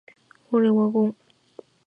[0.51, 1.15] 俺はゴン。